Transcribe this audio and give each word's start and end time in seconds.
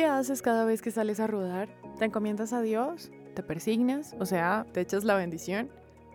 qué 0.00 0.06
haces 0.06 0.40
cada 0.40 0.64
vez 0.64 0.80
que 0.80 0.90
sales 0.90 1.20
a 1.20 1.26
rodar? 1.26 1.68
¿Te 1.98 2.06
encomiendas 2.06 2.54
a 2.54 2.62
Dios? 2.62 3.10
¿Te 3.34 3.42
persignas? 3.42 4.16
O 4.18 4.24
sea, 4.24 4.66
¿te 4.72 4.80
echas 4.80 5.04
la 5.04 5.14
bendición? 5.14 5.68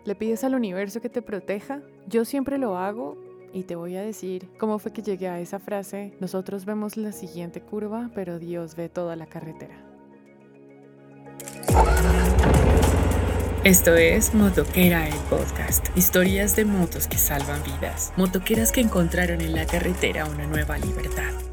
¿Le 0.04 0.16
pides 0.16 0.42
al 0.42 0.56
universo 0.56 1.00
que 1.00 1.08
te 1.08 1.22
proteja? 1.22 1.82
Yo 2.08 2.24
siempre 2.24 2.58
lo 2.58 2.78
hago 2.78 3.16
y 3.52 3.62
te 3.62 3.76
voy 3.76 3.94
a 3.94 4.02
decir 4.02 4.48
cómo 4.58 4.80
fue 4.80 4.92
que 4.92 5.02
llegué 5.02 5.28
a 5.28 5.38
esa 5.38 5.60
frase. 5.60 6.16
Nosotros 6.18 6.64
vemos 6.64 6.96
la 6.96 7.12
siguiente 7.12 7.60
curva, 7.60 8.10
pero 8.12 8.40
Dios 8.40 8.74
ve 8.74 8.88
toda 8.88 9.14
la 9.14 9.26
carretera. 9.26 9.76
Esto 13.62 13.94
es 13.94 14.34
Motoquera 14.34 15.06
el 15.06 15.14
podcast. 15.30 15.96
Historias 15.96 16.56
de 16.56 16.64
motos 16.64 17.06
que 17.06 17.18
salvan 17.18 17.62
vidas. 17.62 18.12
Motoqueras 18.16 18.72
que 18.72 18.80
encontraron 18.80 19.40
en 19.42 19.54
la 19.54 19.64
carretera 19.64 20.24
una 20.24 20.48
nueva 20.48 20.76
libertad. 20.76 21.45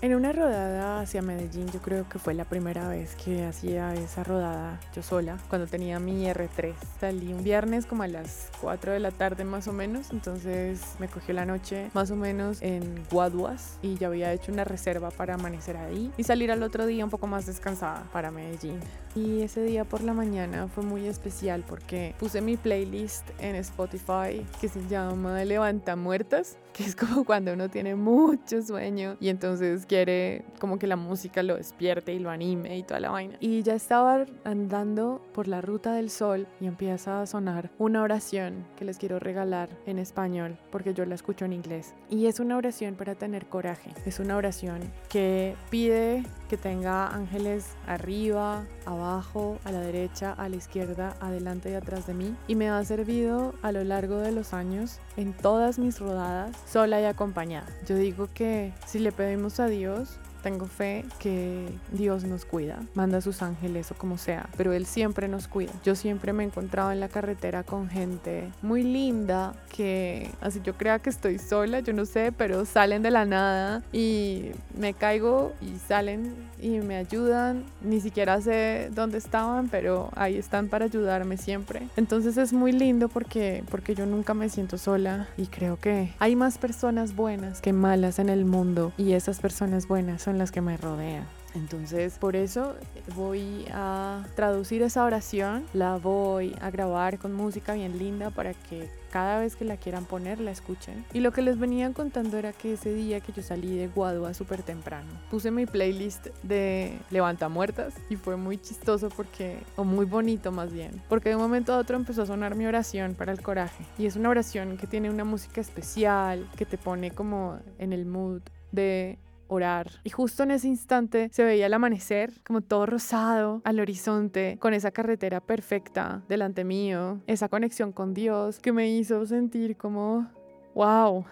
En 0.00 0.14
una 0.14 0.32
rodada 0.32 1.00
hacia 1.00 1.22
Medellín, 1.22 1.66
yo 1.72 1.80
creo 1.80 2.08
que 2.08 2.20
fue 2.20 2.32
la 2.32 2.44
primera 2.44 2.86
vez 2.86 3.16
que 3.16 3.44
hacía 3.44 3.94
esa 3.94 4.22
rodada 4.22 4.78
yo 4.94 5.02
sola, 5.02 5.38
cuando 5.48 5.66
tenía 5.66 5.98
mi 5.98 6.24
R3. 6.24 6.72
Salí 7.00 7.32
un 7.32 7.42
viernes 7.42 7.84
como 7.84 8.04
a 8.04 8.06
las 8.06 8.48
4 8.60 8.92
de 8.92 9.00
la 9.00 9.10
tarde 9.10 9.42
más 9.42 9.66
o 9.66 9.72
menos, 9.72 10.12
entonces 10.12 10.80
me 11.00 11.08
cogió 11.08 11.34
la 11.34 11.46
noche 11.46 11.90
más 11.94 12.12
o 12.12 12.16
menos 12.16 12.62
en 12.62 13.02
Guaduas 13.10 13.80
y 13.82 13.96
ya 13.96 14.06
había 14.06 14.32
hecho 14.32 14.52
una 14.52 14.62
reserva 14.62 15.10
para 15.10 15.34
amanecer 15.34 15.76
ahí 15.76 16.12
y 16.16 16.22
salir 16.22 16.52
al 16.52 16.62
otro 16.62 16.86
día 16.86 17.04
un 17.04 17.10
poco 17.10 17.26
más 17.26 17.46
descansada 17.46 18.04
para 18.12 18.30
Medellín. 18.30 18.78
Y 19.16 19.42
ese 19.42 19.64
día 19.64 19.84
por 19.84 20.02
la 20.02 20.12
mañana 20.12 20.68
fue 20.68 20.84
muy 20.84 21.08
especial 21.08 21.64
porque 21.66 22.14
puse 22.20 22.40
mi 22.40 22.56
playlist 22.56 23.28
en 23.40 23.56
Spotify 23.56 24.46
que 24.60 24.68
se 24.68 24.86
llama 24.86 25.42
Levanta 25.42 25.96
Muertas, 25.96 26.56
que 26.72 26.84
es 26.84 26.94
como 26.94 27.24
cuando 27.24 27.52
uno 27.52 27.68
tiene 27.68 27.96
mucho 27.96 28.62
sueño 28.62 29.16
y 29.18 29.30
entonces 29.30 29.87
quiere 29.88 30.44
como 30.60 30.78
que 30.78 30.86
la 30.86 30.96
música 30.96 31.42
lo 31.42 31.56
despierte 31.56 32.12
y 32.14 32.18
lo 32.18 32.30
anime 32.30 32.76
y 32.76 32.82
toda 32.82 33.00
la 33.00 33.10
vaina. 33.10 33.36
Y 33.40 33.62
ya 33.62 33.74
estaba 33.74 34.26
andando 34.44 35.20
por 35.32 35.48
la 35.48 35.60
ruta 35.60 35.92
del 35.92 36.10
sol 36.10 36.46
y 36.60 36.66
empieza 36.66 37.22
a 37.22 37.26
sonar 37.26 37.70
una 37.78 38.02
oración 38.02 38.66
que 38.76 38.84
les 38.84 38.98
quiero 38.98 39.18
regalar 39.18 39.70
en 39.86 39.98
español 39.98 40.56
porque 40.70 40.94
yo 40.94 41.04
la 41.04 41.14
escucho 41.14 41.44
en 41.44 41.52
inglés. 41.52 41.94
Y 42.10 42.26
es 42.26 42.38
una 42.38 42.56
oración 42.56 42.94
para 42.94 43.14
tener 43.14 43.46
coraje. 43.46 43.90
Es 44.06 44.20
una 44.20 44.36
oración 44.36 44.80
que 45.08 45.56
pide 45.70 46.22
que 46.48 46.56
tenga 46.56 47.08
ángeles 47.08 47.66
arriba, 47.86 48.64
abajo, 48.86 49.58
a 49.64 49.72
la 49.72 49.80
derecha, 49.80 50.32
a 50.32 50.48
la 50.48 50.56
izquierda, 50.56 51.14
adelante 51.20 51.70
y 51.70 51.74
atrás 51.74 52.06
de 52.06 52.14
mí. 52.14 52.34
Y 52.48 52.54
me 52.54 52.68
ha 52.70 52.82
servido 52.84 53.54
a 53.62 53.72
lo 53.72 53.84
largo 53.84 54.18
de 54.18 54.32
los 54.32 54.52
años 54.54 54.98
en 55.16 55.32
todas 55.32 55.78
mis 55.78 56.00
rodadas, 56.00 56.56
sola 56.66 57.00
y 57.00 57.04
acompañada. 57.04 57.66
Yo 57.86 57.96
digo 57.96 58.28
que 58.34 58.72
si 58.86 58.98
le 58.98 59.12
pedimos 59.12 59.60
a 59.60 59.66
Dios 59.66 60.18
tengo 60.42 60.66
fe 60.66 61.04
que 61.18 61.68
Dios 61.92 62.24
nos 62.24 62.44
cuida, 62.44 62.80
manda 62.94 63.18
a 63.18 63.20
sus 63.20 63.42
ángeles 63.42 63.90
o 63.90 63.94
como 63.94 64.18
sea, 64.18 64.48
pero 64.56 64.72
Él 64.72 64.86
siempre 64.86 65.28
nos 65.28 65.48
cuida. 65.48 65.72
Yo 65.84 65.94
siempre 65.94 66.32
me 66.32 66.42
he 66.42 66.46
encontrado 66.46 66.92
en 66.92 67.00
la 67.00 67.08
carretera 67.08 67.62
con 67.62 67.88
gente 67.88 68.50
muy 68.62 68.82
linda 68.82 69.54
que, 69.74 70.30
así 70.40 70.60
yo 70.62 70.74
crea 70.74 70.98
que 70.98 71.10
estoy 71.10 71.38
sola, 71.38 71.80
yo 71.80 71.92
no 71.92 72.04
sé, 72.04 72.32
pero 72.32 72.64
salen 72.64 73.02
de 73.02 73.10
la 73.10 73.24
nada 73.24 73.82
y 73.92 74.50
me 74.76 74.94
caigo 74.94 75.52
y 75.60 75.78
salen 75.78 76.34
y 76.60 76.80
me 76.80 76.96
ayudan. 76.96 77.64
Ni 77.82 78.00
siquiera 78.00 78.40
sé 78.40 78.90
dónde 78.94 79.18
estaban, 79.18 79.68
pero 79.68 80.10
ahí 80.16 80.36
están 80.36 80.68
para 80.68 80.86
ayudarme 80.86 81.36
siempre. 81.36 81.88
Entonces 81.96 82.36
es 82.36 82.52
muy 82.52 82.72
lindo 82.72 83.08
porque, 83.08 83.64
porque 83.70 83.94
yo 83.94 84.06
nunca 84.06 84.34
me 84.34 84.48
siento 84.48 84.78
sola 84.78 85.28
y 85.36 85.46
creo 85.46 85.78
que 85.78 86.12
hay 86.18 86.36
más 86.36 86.58
personas 86.58 87.14
buenas 87.14 87.60
que 87.60 87.72
malas 87.72 88.18
en 88.18 88.28
el 88.28 88.44
mundo 88.44 88.92
y 88.96 89.12
esas 89.12 89.40
personas 89.40 89.88
buenas 89.88 90.27
son 90.28 90.36
las 90.36 90.52
que 90.52 90.60
me 90.60 90.76
rodean. 90.76 91.26
Entonces, 91.54 92.18
por 92.18 92.36
eso 92.36 92.74
voy 93.16 93.64
a 93.72 94.26
traducir 94.36 94.82
esa 94.82 95.02
oración, 95.04 95.64
la 95.72 95.96
voy 95.96 96.54
a 96.60 96.70
grabar 96.70 97.18
con 97.18 97.32
música 97.32 97.72
bien 97.72 97.96
linda 97.96 98.28
para 98.28 98.52
que 98.52 98.90
cada 99.10 99.40
vez 99.40 99.56
que 99.56 99.64
la 99.64 99.78
quieran 99.78 100.04
poner 100.04 100.38
la 100.38 100.50
escuchen. 100.50 101.06
Y 101.14 101.20
lo 101.20 101.32
que 101.32 101.40
les 101.40 101.58
venían 101.58 101.94
contando 101.94 102.36
era 102.36 102.52
que 102.52 102.74
ese 102.74 102.92
día 102.92 103.20
que 103.20 103.32
yo 103.32 103.42
salí 103.42 103.78
de 103.78 103.88
Guadua 103.88 104.34
súper 104.34 104.62
temprano, 104.62 105.08
puse 105.30 105.50
mi 105.50 105.64
playlist 105.64 106.26
de 106.42 106.98
Levanta 107.08 107.48
Muertas 107.48 107.94
y 108.10 108.16
fue 108.16 108.36
muy 108.36 108.58
chistoso 108.58 109.08
porque, 109.08 109.60
o 109.76 109.84
muy 109.84 110.04
bonito 110.04 110.52
más 110.52 110.74
bien, 110.74 111.02
porque 111.08 111.30
de 111.30 111.36
un 111.36 111.42
momento 111.42 111.72
a 111.72 111.78
otro 111.78 111.96
empezó 111.96 112.20
a 112.24 112.26
sonar 112.26 112.54
mi 112.54 112.66
oración 112.66 113.14
para 113.14 113.32
el 113.32 113.40
coraje. 113.40 113.86
Y 113.96 114.04
es 114.04 114.16
una 114.16 114.28
oración 114.28 114.76
que 114.76 114.86
tiene 114.86 115.08
una 115.08 115.24
música 115.24 115.62
especial, 115.62 116.46
que 116.58 116.66
te 116.66 116.76
pone 116.76 117.12
como 117.12 117.58
en 117.78 117.94
el 117.94 118.04
mood 118.04 118.42
de 118.70 119.16
orar. 119.48 119.90
Y 120.04 120.10
justo 120.10 120.42
en 120.42 120.52
ese 120.52 120.68
instante 120.68 121.28
se 121.32 121.44
veía 121.44 121.66
el 121.66 121.74
amanecer, 121.74 122.32
como 122.46 122.60
todo 122.60 122.86
rosado 122.86 123.60
al 123.64 123.80
horizonte, 123.80 124.56
con 124.60 124.74
esa 124.74 124.90
carretera 124.90 125.40
perfecta 125.40 126.22
delante 126.28 126.64
mío, 126.64 127.20
esa 127.26 127.48
conexión 127.48 127.92
con 127.92 128.14
Dios 128.14 128.60
que 128.60 128.72
me 128.72 128.88
hizo 128.88 129.26
sentir 129.26 129.76
como, 129.76 130.30
wow, 130.74 131.24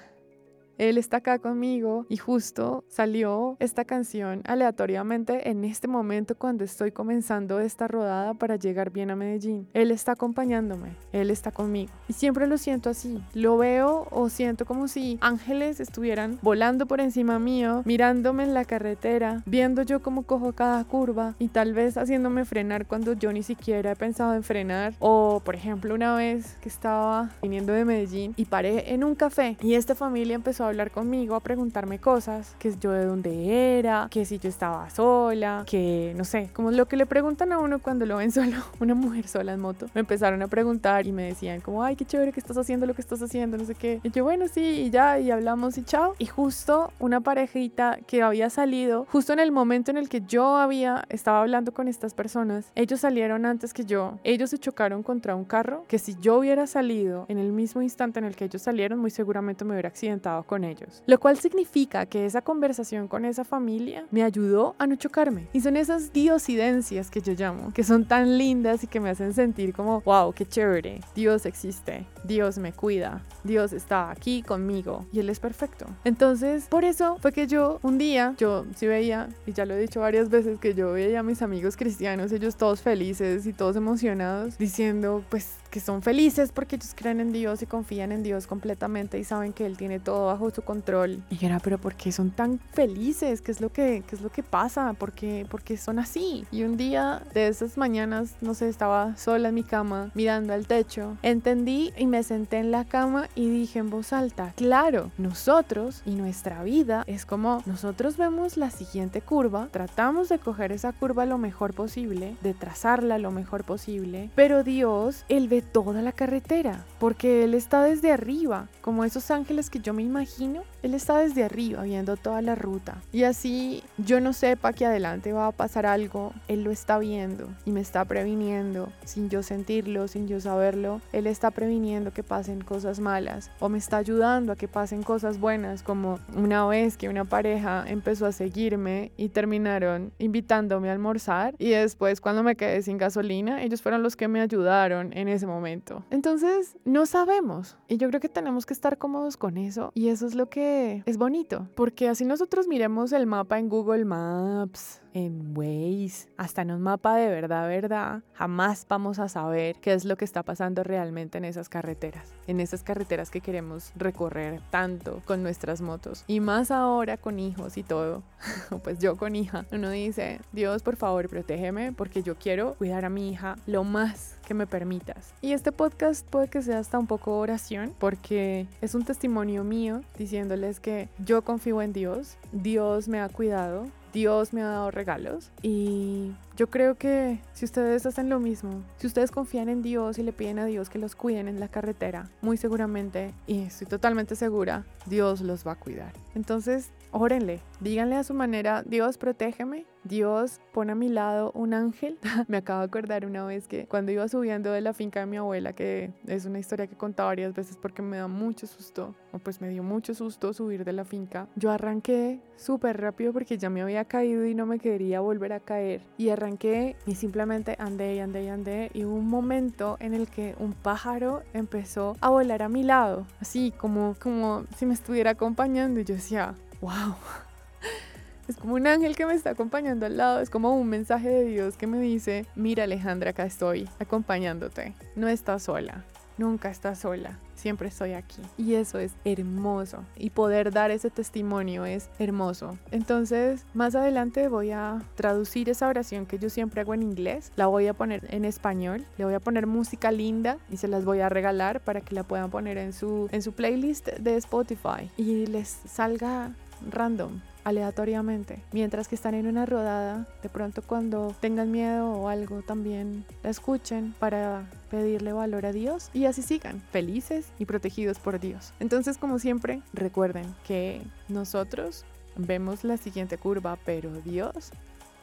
él 0.78 0.98
está 0.98 1.18
acá 1.18 1.38
conmigo 1.38 2.04
y 2.08 2.18
justo 2.18 2.84
salió 2.88 3.56
esta 3.60 3.84
canción 3.86 4.42
aleatoriamente 4.44 5.48
en 5.48 5.64
este 5.64 5.88
momento 5.88 6.36
cuando 6.36 6.64
estoy 6.64 6.92
comenzando 6.92 7.60
esta 7.60 7.88
rodada 7.88 8.34
para 8.34 8.56
llegar 8.56 8.90
bien 8.90 9.10
a 9.10 9.16
Medellín. 9.16 9.68
Él 9.72 9.90
está 9.90 10.12
acompañándome, 10.12 10.96
Él 11.12 11.30
está 11.30 11.50
conmigo. 11.50 11.92
Y 12.08 12.12
siempre 12.12 12.46
lo 12.46 12.58
siento 12.58 12.90
así. 12.90 13.22
Lo 13.32 13.56
veo 13.56 14.06
o 14.10 14.28
siento 14.28 14.66
como 14.66 14.86
si 14.86 15.18
ángeles 15.22 15.80
estuvieran 15.80 16.38
volando 16.42 16.86
por 16.86 17.00
encima 17.00 17.38
mío, 17.38 17.82
mirándome 17.86 18.44
en 18.44 18.52
la 18.52 18.64
carretera, 18.64 19.42
viendo 19.46 19.82
yo 19.82 20.02
cómo 20.02 20.24
cojo 20.24 20.52
cada 20.52 20.84
curva 20.84 21.36
y 21.38 21.48
tal 21.48 21.72
vez 21.72 21.96
haciéndome 21.96 22.44
frenar 22.44 22.86
cuando 22.86 23.14
yo 23.14 23.32
ni 23.32 23.42
siquiera 23.42 23.92
he 23.92 23.96
pensado 23.96 24.34
en 24.34 24.42
frenar. 24.42 24.94
O 24.98 25.40
por 25.44 25.54
ejemplo 25.54 25.94
una 25.94 26.14
vez 26.14 26.56
que 26.60 26.68
estaba 26.68 27.30
viniendo 27.40 27.72
de 27.72 27.84
Medellín 27.84 28.34
y 28.36 28.44
paré 28.44 28.92
en 28.92 29.04
un 29.04 29.14
café 29.14 29.56
y 29.62 29.74
esta 29.74 29.94
familia 29.94 30.34
empezó 30.34 30.65
a 30.66 30.70
hablar 30.70 30.90
conmigo, 30.90 31.34
a 31.34 31.40
preguntarme 31.40 31.98
cosas, 31.98 32.54
que 32.58 32.74
yo 32.78 32.92
de 32.92 33.04
dónde 33.04 33.78
era, 33.78 34.08
que 34.10 34.24
si 34.24 34.38
yo 34.38 34.48
estaba 34.48 34.88
sola, 34.90 35.64
que 35.66 36.14
no 36.16 36.24
sé, 36.24 36.50
como 36.52 36.70
lo 36.70 36.86
que 36.86 36.96
le 36.96 37.06
preguntan 37.06 37.52
a 37.52 37.58
uno 37.58 37.78
cuando 37.78 38.06
lo 38.06 38.16
ven 38.16 38.32
solo, 38.32 38.58
una 38.80 38.94
mujer 38.94 39.28
sola 39.28 39.52
en 39.52 39.60
moto. 39.60 39.86
Me 39.94 40.00
empezaron 40.00 40.42
a 40.42 40.48
preguntar 40.48 41.06
y 41.06 41.12
me 41.12 41.24
decían 41.24 41.60
como, 41.60 41.82
ay, 41.82 41.96
qué 41.96 42.04
chévere 42.04 42.32
que 42.32 42.40
estás 42.40 42.56
haciendo 42.56 42.86
lo 42.86 42.94
que 42.94 43.02
estás 43.02 43.22
haciendo, 43.22 43.56
no 43.56 43.64
sé 43.64 43.74
qué. 43.74 44.00
Y 44.02 44.10
yo, 44.10 44.24
bueno, 44.24 44.46
sí, 44.48 44.60
y 44.60 44.90
ya, 44.90 45.18
y 45.18 45.30
hablamos 45.30 45.78
y 45.78 45.84
chao. 45.84 46.14
Y 46.18 46.26
justo 46.26 46.92
una 46.98 47.20
parejita 47.20 47.98
que 48.06 48.22
había 48.22 48.50
salido, 48.50 49.06
justo 49.10 49.32
en 49.32 49.38
el 49.38 49.52
momento 49.52 49.90
en 49.90 49.96
el 49.96 50.08
que 50.08 50.22
yo 50.22 50.56
había, 50.56 51.04
estaba 51.08 51.40
hablando 51.40 51.72
con 51.72 51.88
estas 51.88 52.14
personas, 52.14 52.70
ellos 52.74 53.00
salieron 53.00 53.46
antes 53.46 53.72
que 53.72 53.84
yo. 53.84 54.18
Ellos 54.24 54.50
se 54.50 54.58
chocaron 54.58 55.02
contra 55.02 55.34
un 55.34 55.44
carro 55.44 55.84
que 55.88 55.98
si 55.98 56.16
yo 56.20 56.38
hubiera 56.38 56.66
salido 56.66 57.26
en 57.28 57.38
el 57.38 57.52
mismo 57.52 57.82
instante 57.82 58.18
en 58.18 58.24
el 58.24 58.36
que 58.36 58.46
ellos 58.46 58.62
salieron, 58.62 58.98
muy 58.98 59.10
seguramente 59.10 59.64
me 59.64 59.72
hubiera 59.72 59.88
accidentado 59.88 60.42
con 60.44 60.55
ellos. 60.64 61.02
Lo 61.06 61.18
cual 61.18 61.38
significa 61.38 62.06
que 62.06 62.26
esa 62.26 62.42
conversación 62.42 63.08
con 63.08 63.24
esa 63.24 63.44
familia 63.44 64.06
me 64.10 64.22
ayudó 64.22 64.74
a 64.78 64.86
no 64.86 64.96
chocarme. 64.96 65.48
Y 65.52 65.60
son 65.60 65.76
esas 65.76 66.12
diosidencias 66.12 67.10
que 67.10 67.20
yo 67.20 67.32
llamo, 67.34 67.72
que 67.72 67.84
son 67.84 68.06
tan 68.06 68.38
lindas 68.38 68.84
y 68.84 68.86
que 68.86 69.00
me 69.00 69.10
hacen 69.10 69.34
sentir 69.34 69.72
como, 69.72 70.00
wow, 70.02 70.32
qué 70.32 70.46
chévere. 70.46 71.00
Dios 71.14 71.46
existe, 71.46 72.06
Dios 72.24 72.58
me 72.58 72.72
cuida, 72.72 73.24
Dios 73.44 73.72
está 73.72 74.10
aquí 74.10 74.42
conmigo 74.42 75.06
y 75.12 75.20
Él 75.20 75.30
es 75.30 75.40
perfecto. 75.40 75.86
Entonces, 76.04 76.66
por 76.68 76.84
eso 76.84 77.16
fue 77.20 77.32
que 77.32 77.46
yo 77.46 77.78
un 77.82 77.98
día, 77.98 78.34
yo 78.38 78.66
sí 78.74 78.86
veía, 78.86 79.28
y 79.46 79.52
ya 79.52 79.66
lo 79.66 79.74
he 79.74 79.80
dicho 79.80 80.00
varias 80.00 80.28
veces, 80.30 80.58
que 80.58 80.74
yo 80.74 80.92
veía 80.92 81.20
a 81.20 81.22
mis 81.22 81.42
amigos 81.42 81.76
cristianos, 81.76 82.32
ellos 82.32 82.56
todos 82.56 82.82
felices 82.82 83.46
y 83.46 83.52
todos 83.52 83.76
emocionados, 83.76 84.58
diciendo, 84.58 85.24
pues 85.28 85.56
que 85.70 85.80
son 85.80 86.00
felices 86.00 86.52
porque 86.52 86.76
ellos 86.76 86.94
creen 86.94 87.20
en 87.20 87.32
Dios 87.32 87.60
y 87.62 87.66
confían 87.66 88.12
en 88.12 88.22
Dios 88.22 88.46
completamente 88.46 89.18
y 89.18 89.24
saben 89.24 89.52
que 89.52 89.66
Él 89.66 89.76
tiene 89.76 90.00
todo 90.00 90.26
bajo 90.26 90.45
su 90.50 90.62
control. 90.62 91.22
Y 91.30 91.36
yo 91.36 91.48
era, 91.48 91.60
pero 91.60 91.78
¿por 91.78 91.94
qué 91.94 92.12
son 92.12 92.30
tan 92.30 92.58
felices? 92.72 93.40
¿Qué 93.40 93.52
es 93.52 93.60
lo 93.60 93.70
que, 93.72 94.02
qué 94.08 94.16
es 94.16 94.22
lo 94.22 94.30
que 94.30 94.42
pasa? 94.42 94.92
¿Por 94.94 95.12
qué, 95.12 95.46
¿Por 95.48 95.62
qué 95.62 95.76
son 95.76 95.98
así? 95.98 96.44
Y 96.50 96.62
un 96.62 96.76
día 96.76 97.22
de 97.34 97.48
esas 97.48 97.76
mañanas, 97.76 98.34
no 98.40 98.54
sé, 98.54 98.68
estaba 98.68 99.16
sola 99.16 99.48
en 99.48 99.54
mi 99.54 99.62
cama 99.62 100.10
mirando 100.14 100.52
al 100.52 100.66
techo. 100.66 101.16
Entendí 101.22 101.92
y 101.96 102.06
me 102.06 102.22
senté 102.22 102.58
en 102.58 102.70
la 102.70 102.84
cama 102.84 103.28
y 103.34 103.48
dije 103.48 103.78
en 103.78 103.90
voz 103.90 104.12
alta, 104.12 104.52
claro, 104.56 105.10
nosotros 105.18 106.02
y 106.04 106.14
nuestra 106.14 106.62
vida 106.62 107.04
es 107.06 107.26
como 107.26 107.62
nosotros 107.66 108.16
vemos 108.16 108.56
la 108.56 108.70
siguiente 108.70 109.20
curva, 109.20 109.68
tratamos 109.70 110.28
de 110.28 110.38
coger 110.38 110.72
esa 110.72 110.92
curva 110.92 111.26
lo 111.26 111.38
mejor 111.38 111.74
posible, 111.74 112.36
de 112.42 112.54
trazarla 112.54 113.18
lo 113.18 113.30
mejor 113.30 113.64
posible, 113.64 114.30
pero 114.34 114.64
Dios, 114.64 115.24
Él 115.28 115.48
ve 115.48 115.62
toda 115.62 116.02
la 116.02 116.12
carretera, 116.12 116.84
porque 116.98 117.44
Él 117.44 117.54
está 117.54 117.82
desde 117.82 118.12
arriba, 118.12 118.68
como 118.80 119.04
esos 119.04 119.30
ángeles 119.30 119.70
que 119.70 119.80
yo 119.80 119.92
me 119.92 120.02
imagino 120.02 120.35
imagino, 120.36 120.64
Él 120.82 120.94
está 120.94 121.18
desde 121.18 121.44
arriba 121.44 121.82
viendo 121.82 122.16
toda 122.16 122.42
la 122.42 122.54
ruta. 122.54 123.00
Y 123.12 123.24
así 123.24 123.82
yo 123.98 124.20
no 124.20 124.32
sepa 124.32 124.72
que 124.72 124.86
adelante 124.86 125.32
va 125.32 125.48
a 125.48 125.52
pasar 125.52 125.86
algo, 125.86 126.32
Él 126.48 126.62
lo 126.62 126.70
está 126.70 126.98
viendo 126.98 127.48
y 127.64 127.72
me 127.72 127.80
está 127.80 128.04
previniendo 128.04 128.92
sin 129.04 129.30
yo 129.30 129.42
sentirlo, 129.42 130.08
sin 130.08 130.28
yo 130.28 130.40
saberlo. 130.40 131.00
Él 131.12 131.26
está 131.26 131.50
previniendo 131.50 132.12
que 132.12 132.22
pasen 132.22 132.62
cosas 132.62 133.00
malas 133.00 133.50
o 133.60 133.68
me 133.68 133.78
está 133.78 133.96
ayudando 133.98 134.52
a 134.52 134.56
que 134.56 134.68
pasen 134.68 135.02
cosas 135.02 135.40
buenas, 135.40 135.82
como 135.82 136.18
una 136.34 136.66
vez 136.66 136.96
que 136.96 137.08
una 137.08 137.24
pareja 137.24 137.84
empezó 137.86 138.26
a 138.26 138.32
seguirme 138.32 139.12
y 139.16 139.30
terminaron 139.30 140.12
invitándome 140.18 140.90
a 140.90 140.92
almorzar 140.92 141.54
y 141.58 141.70
después 141.70 142.20
cuando 142.20 142.42
me 142.42 142.56
quedé 142.56 142.82
sin 142.82 142.98
gasolina, 142.98 143.62
ellos 143.62 143.82
fueron 143.82 144.02
los 144.02 144.16
que 144.16 144.28
me 144.28 144.40
ayudaron 144.40 145.12
en 145.16 145.28
ese 145.28 145.46
momento. 145.46 146.04
Entonces, 146.10 146.76
no 146.84 147.06
sabemos 147.06 147.76
y 147.88 147.96
yo 147.96 148.08
creo 148.08 148.20
que 148.20 148.28
tenemos 148.28 148.66
que 148.66 148.74
estar 148.74 148.98
cómodos 148.98 149.36
con 149.36 149.56
eso 149.56 149.90
y 149.94 150.08
eso 150.08 150.25
es 150.26 150.34
lo 150.34 150.48
que 150.48 151.02
es 151.06 151.16
bonito, 151.16 151.68
porque 151.74 152.08
así 152.08 152.24
nosotros 152.24 152.68
miremos 152.68 153.12
el 153.12 153.26
mapa 153.26 153.58
en 153.58 153.68
Google 153.68 154.04
Maps, 154.04 155.00
en 155.16 155.56
Waze, 155.56 156.28
hasta 156.36 156.60
en 156.60 156.70
un 156.70 156.82
mapa 156.82 157.16
de 157.16 157.28
verdad, 157.28 157.66
verdad, 157.66 158.22
jamás 158.34 158.84
vamos 158.86 159.18
a 159.18 159.30
saber 159.30 159.76
qué 159.76 159.94
es 159.94 160.04
lo 160.04 160.16
que 160.16 160.26
está 160.26 160.42
pasando 160.42 160.82
realmente 160.82 161.38
en 161.38 161.46
esas 161.46 161.70
carreteras, 161.70 162.34
en 162.46 162.60
esas 162.60 162.82
carreteras 162.82 163.30
que 163.30 163.40
queremos 163.40 163.92
recorrer 163.96 164.60
tanto 164.68 165.22
con 165.24 165.42
nuestras 165.42 165.80
motos. 165.80 166.22
Y 166.26 166.40
más 166.40 166.70
ahora 166.70 167.16
con 167.16 167.40
hijos 167.40 167.78
y 167.78 167.82
todo, 167.82 168.24
pues 168.84 168.98
yo 168.98 169.16
con 169.16 169.36
hija, 169.36 169.64
uno 169.72 169.88
dice, 169.88 170.42
Dios, 170.52 170.82
por 170.82 170.96
favor, 170.96 171.30
protégeme 171.30 171.92
porque 171.92 172.22
yo 172.22 172.36
quiero 172.36 172.74
cuidar 172.74 173.06
a 173.06 173.08
mi 173.08 173.30
hija 173.30 173.56
lo 173.66 173.84
más 173.84 174.36
que 174.46 174.52
me 174.52 174.66
permitas. 174.66 175.32
Y 175.40 175.52
este 175.52 175.72
podcast 175.72 176.28
puede 176.28 176.48
que 176.48 176.60
sea 176.60 176.78
hasta 176.78 176.98
un 176.98 177.06
poco 177.06 177.38
oración 177.38 177.94
porque 177.98 178.68
es 178.82 178.94
un 178.94 179.06
testimonio 179.06 179.64
mío 179.64 180.02
diciéndoles 180.18 180.78
que 180.78 181.08
yo 181.24 181.40
confío 181.40 181.80
en 181.80 181.94
Dios, 181.94 182.36
Dios 182.52 183.08
me 183.08 183.20
ha 183.20 183.30
cuidado, 183.30 183.86
Dios 184.16 184.54
me 184.54 184.62
ha 184.62 184.68
dado 184.68 184.90
regalos 184.90 185.52
y 185.60 186.32
yo 186.56 186.70
creo 186.70 186.94
que 186.94 187.38
si 187.52 187.66
ustedes 187.66 188.06
hacen 188.06 188.30
lo 188.30 188.40
mismo, 188.40 188.82
si 188.96 189.06
ustedes 189.06 189.30
confían 189.30 189.68
en 189.68 189.82
Dios 189.82 190.18
y 190.18 190.22
le 190.22 190.32
piden 190.32 190.58
a 190.58 190.64
Dios 190.64 190.88
que 190.88 190.98
los 190.98 191.14
cuiden 191.14 191.48
en 191.48 191.60
la 191.60 191.68
carretera, 191.68 192.30
muy 192.40 192.56
seguramente, 192.56 193.34
y 193.46 193.64
estoy 193.64 193.86
totalmente 193.86 194.34
segura, 194.34 194.86
Dios 195.04 195.42
los 195.42 195.66
va 195.66 195.72
a 195.72 195.74
cuidar. 195.74 196.14
Entonces, 196.34 196.92
órenle, 197.16 197.60
díganle 197.80 198.16
a 198.16 198.24
su 198.24 198.34
manera, 198.34 198.82
Dios 198.84 199.18
protégeme, 199.18 199.86
Dios 200.04 200.60
pone 200.72 200.92
a 200.92 200.94
mi 200.94 201.08
lado 201.08 201.50
un 201.54 201.74
ángel. 201.74 202.18
me 202.48 202.58
acabo 202.58 202.80
de 202.80 202.86
acordar 202.86 203.26
una 203.26 203.44
vez 203.44 203.66
que 203.66 203.86
cuando 203.86 204.12
iba 204.12 204.28
subiendo 204.28 204.70
de 204.70 204.80
la 204.80 204.92
finca 204.92 205.20
de 205.20 205.26
mi 205.26 205.36
abuela, 205.36 205.72
que 205.72 206.12
es 206.26 206.44
una 206.44 206.58
historia 206.58 206.86
que 206.86 206.94
he 206.94 206.98
contado 206.98 207.28
varias 207.28 207.54
veces 207.54 207.76
porque 207.76 208.02
me 208.02 208.18
da 208.18 208.28
mucho 208.28 208.66
susto, 208.66 209.14
o 209.32 209.38
pues 209.38 209.60
me 209.60 209.68
dio 209.68 209.82
mucho 209.82 210.14
susto 210.14 210.52
subir 210.52 210.84
de 210.84 210.92
la 210.92 211.04
finca, 211.04 211.48
yo 211.56 211.70
arranqué 211.70 212.40
súper 212.56 213.00
rápido 213.00 213.32
porque 213.32 213.58
ya 213.58 213.70
me 213.70 213.82
había 213.82 214.04
caído 214.04 214.46
y 214.46 214.54
no 214.54 214.66
me 214.66 214.78
quería 214.78 215.20
volver 215.20 215.52
a 215.52 215.60
caer. 215.60 216.02
Y 216.18 216.28
arranqué 216.28 216.96
y 217.06 217.14
simplemente 217.14 217.76
andé 217.78 218.14
y 218.16 218.20
andé 218.20 218.44
y 218.44 218.48
andé 218.48 218.90
y 218.94 219.04
hubo 219.04 219.16
un 219.16 219.28
momento 219.28 219.96
en 220.00 220.14
el 220.14 220.28
que 220.28 220.54
un 220.58 220.72
pájaro 220.72 221.42
empezó 221.52 222.16
a 222.20 222.28
volar 222.28 222.62
a 222.62 222.68
mi 222.68 222.82
lado, 222.82 223.26
así 223.40 223.72
como, 223.76 224.14
como 224.20 224.64
si 224.76 224.86
me 224.86 224.94
estuviera 224.94 225.32
acompañando 225.32 226.00
y 226.00 226.04
yo 226.04 226.14
decía, 226.14 226.54
wow. 226.80 227.14
Es 228.48 228.56
como 228.56 228.74
un 228.74 228.86
ángel 228.86 229.16
que 229.16 229.26
me 229.26 229.34
está 229.34 229.50
acompañando 229.50 230.06
al 230.06 230.16
lado, 230.16 230.40
es 230.40 230.50
como 230.50 230.78
un 230.78 230.88
mensaje 230.88 231.28
de 231.28 231.44
Dios 231.46 231.76
que 231.76 231.88
me 231.88 231.98
dice, 231.98 232.46
mira 232.54 232.84
Alejandra, 232.84 233.30
acá 233.30 233.44
estoy 233.44 233.88
acompañándote, 233.98 234.94
no 235.16 235.26
estás 235.26 235.64
sola, 235.64 236.04
nunca 236.38 236.70
estás 236.70 237.00
sola, 237.00 237.40
siempre 237.54 237.88
estoy 237.88 238.12
aquí. 238.12 238.42
Y 238.56 238.74
eso 238.74 238.98
es 238.98 239.12
hermoso. 239.24 240.04
Y 240.16 240.30
poder 240.30 240.72
dar 240.72 240.90
ese 240.90 241.10
testimonio 241.10 241.84
es 241.84 242.08
hermoso. 242.18 242.78
Entonces, 242.90 243.64
más 243.74 243.94
adelante 243.94 244.48
voy 244.48 244.70
a 244.70 245.02
traducir 245.14 245.68
esa 245.68 245.88
oración 245.88 246.26
que 246.26 246.38
yo 246.38 246.50
siempre 246.50 246.82
hago 246.82 246.94
en 246.94 247.02
inglés. 247.02 247.50
La 247.56 247.66
voy 247.66 247.86
a 247.88 247.94
poner 247.94 248.26
en 248.32 248.44
español. 248.44 249.04
Le 249.18 249.24
voy 249.24 249.34
a 249.34 249.40
poner 249.40 249.66
música 249.66 250.12
linda 250.12 250.58
y 250.70 250.76
se 250.76 250.88
las 250.88 251.04
voy 251.04 251.20
a 251.20 251.28
regalar 251.28 251.80
para 251.80 252.00
que 252.00 252.14
la 252.14 252.22
puedan 252.22 252.50
poner 252.50 252.78
en 252.78 252.92
su, 252.92 253.28
en 253.32 253.42
su 253.42 253.52
playlist 253.52 254.06
de 254.08 254.36
Spotify. 254.36 255.10
Y 255.16 255.46
les 255.46 255.80
salga 255.86 256.54
random 256.90 257.40
aleatoriamente. 257.64 258.62
Mientras 258.70 259.08
que 259.08 259.16
están 259.16 259.34
en 259.34 259.48
una 259.48 259.66
rodada, 259.66 260.28
de 260.40 260.48
pronto 260.48 260.82
cuando 260.82 261.34
tengan 261.40 261.72
miedo 261.72 262.12
o 262.12 262.28
algo 262.28 262.62
también 262.62 263.24
la 263.42 263.50
escuchen 263.50 264.14
para 264.20 264.70
pedirle 264.88 265.32
valor 265.32 265.66
a 265.66 265.72
Dios 265.72 266.10
y 266.14 266.26
así 266.26 266.42
sigan 266.42 266.80
felices 266.92 267.50
y 267.58 267.64
protegidos 267.64 268.20
por 268.20 268.38
Dios. 268.38 268.72
Entonces, 268.78 269.18
como 269.18 269.40
siempre, 269.40 269.82
recuerden 269.92 270.46
que 270.64 271.02
nosotros 271.28 272.04
vemos 272.36 272.84
la 272.84 272.98
siguiente 272.98 273.36
curva, 273.36 273.78
pero 273.84 274.12
Dios, 274.20 274.70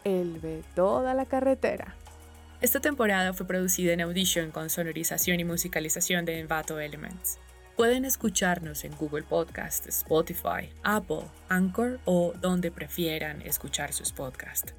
Él 0.03 0.39
ve 0.41 0.63
toda 0.75 1.13
la 1.13 1.25
carretera. 1.25 1.95
Esta 2.59 2.81
temporada 2.81 3.33
fue 3.33 3.47
producida 3.47 3.93
en 3.93 4.01
Audition 4.01 4.51
con 4.51 4.69
sonorización 4.69 5.39
y 5.39 5.45
musicalización 5.45 6.25
de 6.25 6.39
Envato 6.39 6.79
Elements. 6.79 7.39
Pueden 7.75 8.05
escucharnos 8.05 8.83
en 8.83 8.95
Google 8.95 9.23
Podcast, 9.23 9.87
Spotify, 9.87 10.69
Apple, 10.83 11.23
Anchor 11.49 11.99
o 12.05 12.33
donde 12.39 12.69
prefieran 12.69 13.41
escuchar 13.41 13.93
sus 13.93 14.11
podcasts. 14.11 14.75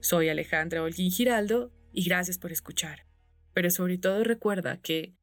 Soy 0.00 0.28
Alejandra 0.28 0.82
Holguín 0.82 1.12
Giraldo 1.12 1.70
y 1.92 2.04
gracias 2.04 2.38
por 2.38 2.50
escuchar. 2.50 3.06
Pero 3.54 3.70
sobre 3.70 3.96
todo 3.96 4.24
recuerda 4.24 4.80
que 4.80 5.14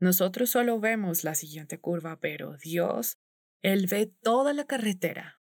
nosotros 0.00 0.50
solo 0.50 0.80
vemos 0.80 1.22
la 1.22 1.36
siguiente 1.36 1.78
curva, 1.78 2.18
pero 2.18 2.56
Dios, 2.56 3.18
Él 3.62 3.86
ve 3.88 4.06
toda 4.06 4.52
la 4.52 4.64
carretera 4.64 5.41